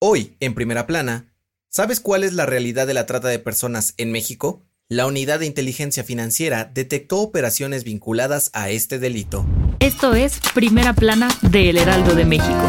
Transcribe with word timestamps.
Hoy, 0.00 0.36
en 0.38 0.54
primera 0.54 0.86
plana, 0.86 1.34
¿sabes 1.70 1.98
cuál 1.98 2.22
es 2.22 2.32
la 2.32 2.46
realidad 2.46 2.86
de 2.86 2.94
la 2.94 3.04
trata 3.04 3.26
de 3.26 3.40
personas 3.40 3.94
en 3.96 4.12
México? 4.12 4.64
La 4.88 5.08
Unidad 5.08 5.40
de 5.40 5.46
Inteligencia 5.46 6.04
Financiera 6.04 6.70
detectó 6.72 7.18
operaciones 7.18 7.82
vinculadas 7.82 8.50
a 8.52 8.70
este 8.70 9.00
delito. 9.00 9.44
Esto 9.80 10.14
es 10.14 10.38
Primera 10.54 10.94
Plana 10.94 11.28
de 11.42 11.70
El 11.70 11.78
Heraldo 11.78 12.14
de 12.14 12.24
México. 12.24 12.62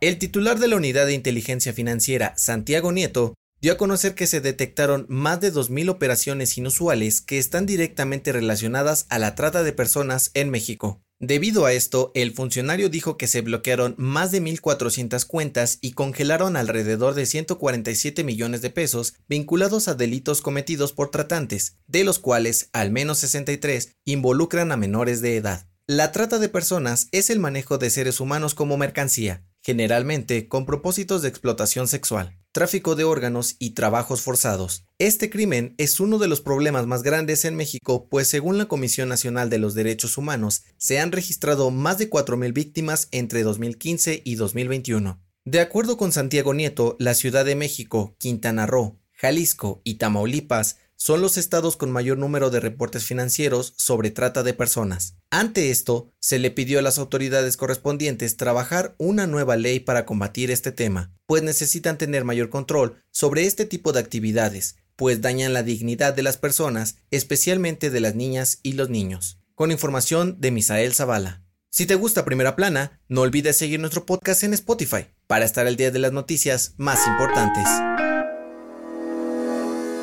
El 0.00 0.16
titular 0.16 0.58
de 0.58 0.68
la 0.68 0.76
Unidad 0.76 1.04
de 1.04 1.12
Inteligencia 1.12 1.74
Financiera, 1.74 2.32
Santiago 2.38 2.90
Nieto, 2.90 3.34
dio 3.60 3.74
a 3.74 3.76
conocer 3.76 4.14
que 4.14 4.26
se 4.26 4.40
detectaron 4.40 5.04
más 5.10 5.42
de 5.42 5.52
2.000 5.52 5.90
operaciones 5.90 6.56
inusuales 6.56 7.20
que 7.20 7.36
están 7.36 7.66
directamente 7.66 8.32
relacionadas 8.32 9.04
a 9.10 9.18
la 9.18 9.34
trata 9.34 9.62
de 9.62 9.74
personas 9.74 10.30
en 10.32 10.48
México. 10.48 11.02
Debido 11.26 11.64
a 11.64 11.72
esto, 11.72 12.12
el 12.14 12.34
funcionario 12.34 12.90
dijo 12.90 13.16
que 13.16 13.28
se 13.28 13.40
bloquearon 13.40 13.94
más 13.96 14.30
de 14.30 14.42
1.400 14.42 15.26
cuentas 15.26 15.78
y 15.80 15.92
congelaron 15.92 16.54
alrededor 16.54 17.14
de 17.14 17.24
147 17.24 18.22
millones 18.24 18.60
de 18.60 18.68
pesos 18.68 19.14
vinculados 19.26 19.88
a 19.88 19.94
delitos 19.94 20.42
cometidos 20.42 20.92
por 20.92 21.10
tratantes, 21.10 21.78
de 21.86 22.04
los 22.04 22.18
cuales 22.18 22.68
al 22.74 22.90
menos 22.90 23.20
63 23.20 23.96
involucran 24.04 24.70
a 24.70 24.76
menores 24.76 25.22
de 25.22 25.36
edad. 25.38 25.66
La 25.86 26.12
trata 26.12 26.38
de 26.38 26.50
personas 26.50 27.08
es 27.10 27.30
el 27.30 27.38
manejo 27.38 27.78
de 27.78 27.88
seres 27.88 28.20
humanos 28.20 28.54
como 28.54 28.76
mercancía, 28.76 29.46
generalmente 29.62 30.46
con 30.46 30.66
propósitos 30.66 31.22
de 31.22 31.30
explotación 31.30 31.88
sexual, 31.88 32.38
tráfico 32.54 32.94
de 32.94 33.02
órganos 33.02 33.56
y 33.58 33.70
trabajos 33.70 34.22
forzados. 34.22 34.86
Este 34.98 35.28
crimen 35.28 35.74
es 35.76 35.98
uno 35.98 36.18
de 36.18 36.28
los 36.28 36.40
problemas 36.40 36.86
más 36.86 37.02
grandes 37.02 37.44
en 37.44 37.56
México, 37.56 38.08
pues 38.08 38.28
según 38.28 38.58
la 38.58 38.66
Comisión 38.66 39.08
Nacional 39.08 39.50
de 39.50 39.58
los 39.58 39.74
Derechos 39.74 40.16
Humanos, 40.16 40.62
se 40.78 41.00
han 41.00 41.10
registrado 41.10 41.72
más 41.72 41.98
de 41.98 42.08
4.000 42.08 42.52
víctimas 42.52 43.08
entre 43.10 43.42
2015 43.42 44.22
y 44.24 44.36
2021. 44.36 45.20
De 45.44 45.60
acuerdo 45.60 45.96
con 45.96 46.12
Santiago 46.12 46.54
Nieto, 46.54 46.96
la 47.00 47.14
Ciudad 47.14 47.44
de 47.44 47.56
México, 47.56 48.14
Quintana 48.18 48.66
Roo, 48.66 49.00
Jalisco 49.12 49.80
y 49.82 49.94
Tamaulipas 49.94 50.78
son 50.96 51.20
los 51.20 51.36
estados 51.36 51.76
con 51.76 51.90
mayor 51.90 52.18
número 52.18 52.50
de 52.50 52.60
reportes 52.60 53.04
financieros 53.04 53.74
sobre 53.76 54.10
trata 54.10 54.42
de 54.42 54.54
personas. 54.54 55.16
Ante 55.30 55.70
esto, 55.70 56.12
se 56.20 56.38
le 56.38 56.50
pidió 56.50 56.78
a 56.78 56.82
las 56.82 56.98
autoridades 56.98 57.56
correspondientes 57.56 58.36
trabajar 58.36 58.94
una 58.98 59.26
nueva 59.26 59.56
ley 59.56 59.80
para 59.80 60.06
combatir 60.06 60.50
este 60.50 60.72
tema, 60.72 61.12
pues 61.26 61.42
necesitan 61.42 61.98
tener 61.98 62.24
mayor 62.24 62.50
control 62.50 63.02
sobre 63.10 63.46
este 63.46 63.66
tipo 63.66 63.92
de 63.92 64.00
actividades, 64.00 64.76
pues 64.96 65.20
dañan 65.20 65.52
la 65.52 65.62
dignidad 65.62 66.14
de 66.14 66.22
las 66.22 66.36
personas, 66.36 66.96
especialmente 67.10 67.90
de 67.90 68.00
las 68.00 68.14
niñas 68.14 68.60
y 68.62 68.72
los 68.72 68.90
niños. 68.90 69.40
Con 69.54 69.70
información 69.70 70.40
de 70.40 70.50
Misael 70.50 70.94
Zavala. 70.94 71.42
Si 71.70 71.86
te 71.86 71.96
gusta 71.96 72.24
Primera 72.24 72.54
Plana, 72.54 73.00
no 73.08 73.22
olvides 73.22 73.56
seguir 73.56 73.80
nuestro 73.80 74.06
podcast 74.06 74.44
en 74.44 74.54
Spotify 74.54 75.06
para 75.26 75.44
estar 75.44 75.66
al 75.66 75.76
día 75.76 75.90
de 75.90 75.98
las 75.98 76.12
noticias 76.12 76.74
más 76.76 77.04
importantes. 77.08 77.64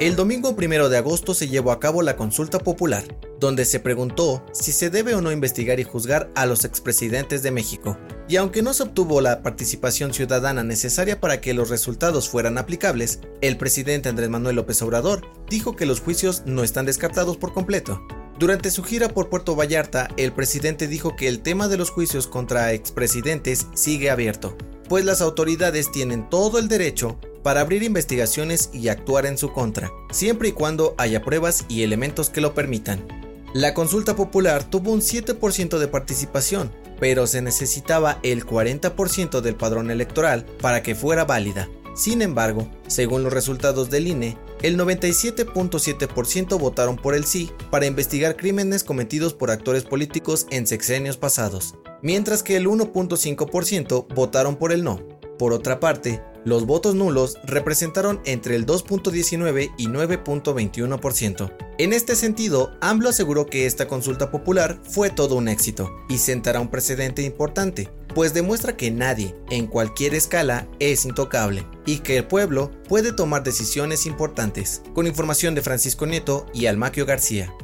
El 0.00 0.14
domingo 0.14 0.54
primero 0.54 0.88
de 0.88 0.96
agosto 0.96 1.34
se 1.34 1.48
llevó 1.48 1.72
a 1.72 1.80
cabo 1.80 2.02
la 2.02 2.14
consulta 2.14 2.60
popular, 2.60 3.02
donde 3.40 3.64
se 3.64 3.80
preguntó 3.80 4.46
si 4.52 4.70
se 4.70 4.90
debe 4.90 5.16
o 5.16 5.20
no 5.20 5.32
investigar 5.32 5.80
y 5.80 5.82
juzgar 5.82 6.30
a 6.36 6.46
los 6.46 6.64
expresidentes 6.64 7.42
de 7.42 7.50
México. 7.50 7.98
Y 8.28 8.36
aunque 8.36 8.62
no 8.62 8.74
se 8.74 8.84
obtuvo 8.84 9.20
la 9.20 9.42
participación 9.42 10.14
ciudadana 10.14 10.62
necesaria 10.62 11.20
para 11.20 11.40
que 11.40 11.52
los 11.52 11.68
resultados 11.68 12.28
fueran 12.28 12.58
aplicables, 12.58 13.18
el 13.40 13.56
presidente 13.56 14.08
Andrés 14.08 14.28
Manuel 14.28 14.54
López 14.54 14.80
Obrador 14.82 15.26
dijo 15.50 15.74
que 15.74 15.84
los 15.84 15.98
juicios 16.00 16.44
no 16.46 16.62
están 16.62 16.86
descartados 16.86 17.36
por 17.36 17.52
completo. 17.52 18.00
Durante 18.38 18.70
su 18.70 18.84
gira 18.84 19.08
por 19.08 19.28
Puerto 19.28 19.56
Vallarta, 19.56 20.10
el 20.16 20.32
presidente 20.32 20.86
dijo 20.86 21.16
que 21.16 21.26
el 21.26 21.40
tema 21.40 21.66
de 21.66 21.76
los 21.76 21.90
juicios 21.90 22.28
contra 22.28 22.72
expresidentes 22.72 23.66
sigue 23.74 24.10
abierto, 24.10 24.56
pues 24.88 25.04
las 25.04 25.20
autoridades 25.22 25.90
tienen 25.90 26.30
todo 26.30 26.60
el 26.60 26.68
derecho 26.68 27.18
para 27.42 27.60
abrir 27.60 27.82
investigaciones 27.82 28.70
y 28.72 28.88
actuar 28.88 29.26
en 29.26 29.38
su 29.38 29.52
contra, 29.52 29.90
siempre 30.10 30.48
y 30.48 30.52
cuando 30.52 30.94
haya 30.98 31.22
pruebas 31.22 31.64
y 31.68 31.82
elementos 31.82 32.30
que 32.30 32.40
lo 32.40 32.54
permitan. 32.54 33.06
La 33.54 33.72
consulta 33.72 34.14
popular 34.14 34.64
tuvo 34.64 34.92
un 34.92 35.00
7% 35.00 35.78
de 35.78 35.88
participación, 35.88 36.70
pero 37.00 37.26
se 37.26 37.40
necesitaba 37.40 38.18
el 38.22 38.44
40% 38.44 39.40
del 39.40 39.56
padrón 39.56 39.90
electoral 39.90 40.44
para 40.60 40.82
que 40.82 40.94
fuera 40.94 41.24
válida. 41.24 41.68
Sin 41.94 42.22
embargo, 42.22 42.68
según 42.86 43.24
los 43.24 43.32
resultados 43.32 43.90
del 43.90 44.06
INE, 44.06 44.36
el 44.62 44.78
97.7% 44.78 46.58
votaron 46.58 46.96
por 46.96 47.14
el 47.14 47.24
sí 47.24 47.50
para 47.70 47.86
investigar 47.86 48.36
crímenes 48.36 48.84
cometidos 48.84 49.34
por 49.34 49.50
actores 49.50 49.84
políticos 49.84 50.46
en 50.50 50.66
sexenios 50.66 51.16
pasados, 51.16 51.74
mientras 52.02 52.42
que 52.42 52.56
el 52.56 52.66
1.5% 52.68 54.14
votaron 54.14 54.56
por 54.56 54.72
el 54.72 54.84
no. 54.84 55.00
Por 55.38 55.52
otra 55.52 55.80
parte, 55.80 56.22
los 56.44 56.66
votos 56.66 56.94
nulos 56.94 57.36
representaron 57.44 58.20
entre 58.24 58.56
el 58.56 58.66
2.19 58.66 59.72
y 59.76 59.86
9.21%. 59.86 61.52
En 61.78 61.92
este 61.92 62.16
sentido, 62.16 62.72
AMLO 62.80 63.10
aseguró 63.10 63.46
que 63.46 63.66
esta 63.66 63.86
consulta 63.86 64.30
popular 64.30 64.80
fue 64.82 65.10
todo 65.10 65.36
un 65.36 65.48
éxito 65.48 65.90
y 66.08 66.18
sentará 66.18 66.60
un 66.60 66.68
precedente 66.68 67.22
importante, 67.22 67.88
pues 68.14 68.34
demuestra 68.34 68.76
que 68.76 68.90
nadie, 68.90 69.34
en 69.50 69.66
cualquier 69.66 70.14
escala, 70.14 70.66
es 70.80 71.04
intocable 71.04 71.66
y 71.86 71.98
que 71.98 72.16
el 72.16 72.26
pueblo 72.26 72.70
puede 72.88 73.12
tomar 73.12 73.44
decisiones 73.44 74.06
importantes. 74.06 74.82
Con 74.94 75.06
información 75.06 75.54
de 75.54 75.62
Francisco 75.62 76.06
Nieto 76.06 76.46
y 76.52 76.66
Almaquio 76.66 77.06
García. 77.06 77.54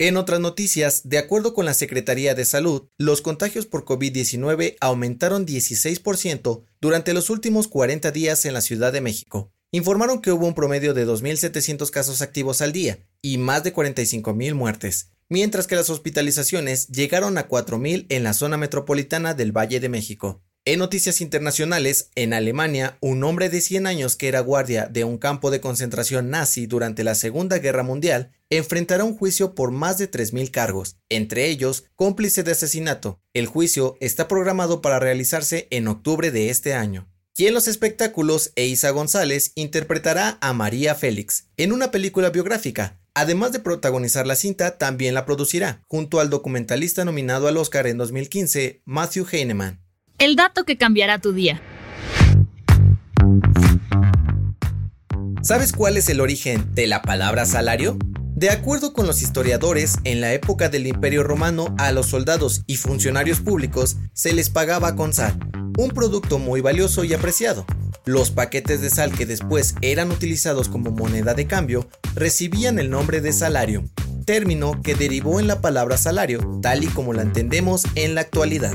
En 0.00 0.16
otras 0.16 0.40
noticias, 0.40 1.02
de 1.10 1.18
acuerdo 1.18 1.52
con 1.52 1.66
la 1.66 1.74
Secretaría 1.74 2.34
de 2.34 2.46
Salud, 2.46 2.88
los 2.96 3.20
contagios 3.20 3.66
por 3.66 3.84
COVID-19 3.84 4.76
aumentaron 4.80 5.44
16% 5.44 6.64
durante 6.80 7.12
los 7.12 7.28
últimos 7.28 7.68
40 7.68 8.10
días 8.10 8.46
en 8.46 8.54
la 8.54 8.62
Ciudad 8.62 8.94
de 8.94 9.02
México. 9.02 9.52
Informaron 9.72 10.22
que 10.22 10.32
hubo 10.32 10.46
un 10.46 10.54
promedio 10.54 10.94
de 10.94 11.06
2.700 11.06 11.90
casos 11.90 12.22
activos 12.22 12.62
al 12.62 12.72
día 12.72 13.06
y 13.20 13.36
más 13.36 13.62
de 13.62 13.74
45.000 13.74 14.54
muertes, 14.54 15.10
mientras 15.28 15.66
que 15.66 15.76
las 15.76 15.90
hospitalizaciones 15.90 16.88
llegaron 16.88 17.36
a 17.36 17.46
4.000 17.46 18.06
en 18.08 18.22
la 18.24 18.32
zona 18.32 18.56
metropolitana 18.56 19.34
del 19.34 19.52
Valle 19.54 19.80
de 19.80 19.90
México. 19.90 20.42
En 20.66 20.78
noticias 20.78 21.22
internacionales, 21.22 22.10
en 22.16 22.34
Alemania, 22.34 22.98
un 23.00 23.24
hombre 23.24 23.48
de 23.48 23.62
100 23.62 23.86
años 23.86 24.14
que 24.14 24.28
era 24.28 24.40
guardia 24.40 24.88
de 24.88 25.04
un 25.04 25.16
campo 25.16 25.50
de 25.50 25.62
concentración 25.62 26.28
nazi 26.28 26.66
durante 26.66 27.02
la 27.02 27.14
Segunda 27.14 27.56
Guerra 27.58 27.82
Mundial 27.82 28.32
enfrentará 28.50 29.04
un 29.04 29.16
juicio 29.16 29.54
por 29.54 29.70
más 29.70 29.96
de 29.96 30.10
3.000 30.10 30.50
cargos, 30.50 30.98
entre 31.08 31.46
ellos 31.46 31.84
cómplice 31.96 32.42
de 32.42 32.52
asesinato. 32.52 33.18
El 33.32 33.46
juicio 33.46 33.96
está 34.00 34.28
programado 34.28 34.82
para 34.82 34.98
realizarse 34.98 35.66
en 35.70 35.88
octubre 35.88 36.30
de 36.30 36.50
este 36.50 36.74
año. 36.74 37.08
Y 37.38 37.46
en 37.46 37.54
los 37.54 37.66
espectáculos, 37.66 38.52
Eiza 38.54 38.90
González 38.90 39.52
interpretará 39.54 40.36
a 40.42 40.52
María 40.52 40.94
Félix 40.94 41.48
en 41.56 41.72
una 41.72 41.90
película 41.90 42.28
biográfica. 42.28 43.00
Además 43.14 43.52
de 43.52 43.60
protagonizar 43.60 44.26
la 44.26 44.36
cinta, 44.36 44.76
también 44.76 45.14
la 45.14 45.24
producirá, 45.24 45.82
junto 45.88 46.20
al 46.20 46.28
documentalista 46.28 47.06
nominado 47.06 47.48
al 47.48 47.56
Oscar 47.56 47.86
en 47.86 47.96
2015, 47.96 48.82
Matthew 48.84 49.26
Heinemann. 49.32 49.80
El 50.20 50.36
dato 50.36 50.64
que 50.66 50.76
cambiará 50.76 51.18
tu 51.18 51.32
día. 51.32 51.62
¿Sabes 55.42 55.72
cuál 55.72 55.96
es 55.96 56.10
el 56.10 56.20
origen 56.20 56.74
de 56.74 56.86
la 56.86 57.00
palabra 57.00 57.46
salario? 57.46 57.96
De 58.36 58.50
acuerdo 58.50 58.92
con 58.92 59.06
los 59.06 59.22
historiadores, 59.22 59.96
en 60.04 60.20
la 60.20 60.34
época 60.34 60.68
del 60.68 60.86
Imperio 60.86 61.22
Romano 61.22 61.74
a 61.78 61.90
los 61.92 62.04
soldados 62.04 62.64
y 62.66 62.76
funcionarios 62.76 63.40
públicos 63.40 63.96
se 64.12 64.34
les 64.34 64.50
pagaba 64.50 64.94
con 64.94 65.14
sal, 65.14 65.38
un 65.78 65.88
producto 65.88 66.38
muy 66.38 66.60
valioso 66.60 67.02
y 67.02 67.14
apreciado. 67.14 67.64
Los 68.04 68.30
paquetes 68.30 68.82
de 68.82 68.90
sal 68.90 69.12
que 69.12 69.24
después 69.24 69.74
eran 69.80 70.10
utilizados 70.10 70.68
como 70.68 70.90
moneda 70.90 71.32
de 71.32 71.46
cambio 71.46 71.88
recibían 72.14 72.78
el 72.78 72.90
nombre 72.90 73.22
de 73.22 73.32
salario, 73.32 73.84
término 74.26 74.82
que 74.82 74.94
derivó 74.94 75.40
en 75.40 75.46
la 75.46 75.62
palabra 75.62 75.96
salario, 75.96 76.60
tal 76.60 76.84
y 76.84 76.88
como 76.88 77.14
la 77.14 77.22
entendemos 77.22 77.84
en 77.94 78.14
la 78.14 78.20
actualidad. 78.20 78.74